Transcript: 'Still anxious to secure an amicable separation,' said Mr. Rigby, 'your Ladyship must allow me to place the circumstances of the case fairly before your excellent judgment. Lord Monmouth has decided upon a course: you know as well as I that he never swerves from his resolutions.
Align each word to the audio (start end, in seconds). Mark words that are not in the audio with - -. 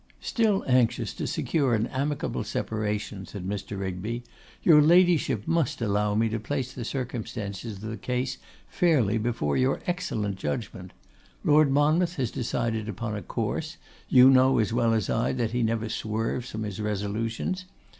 'Still 0.19 0.63
anxious 0.65 1.13
to 1.13 1.27
secure 1.27 1.75
an 1.75 1.85
amicable 1.85 2.43
separation,' 2.43 3.27
said 3.27 3.47
Mr. 3.47 3.79
Rigby, 3.79 4.23
'your 4.63 4.81
Ladyship 4.81 5.47
must 5.47 5.79
allow 5.79 6.15
me 6.15 6.27
to 6.27 6.39
place 6.39 6.73
the 6.73 6.83
circumstances 6.83 7.73
of 7.75 7.81
the 7.87 7.97
case 7.97 8.39
fairly 8.67 9.19
before 9.19 9.55
your 9.57 9.79
excellent 9.85 10.37
judgment. 10.37 10.91
Lord 11.43 11.69
Monmouth 11.69 12.15
has 12.15 12.31
decided 12.31 12.89
upon 12.89 13.15
a 13.15 13.21
course: 13.21 13.77
you 14.09 14.31
know 14.31 14.57
as 14.57 14.73
well 14.73 14.95
as 14.95 15.07
I 15.07 15.33
that 15.33 15.51
he 15.51 15.61
never 15.61 15.87
swerves 15.87 16.49
from 16.49 16.63
his 16.63 16.81
resolutions. 16.81 17.65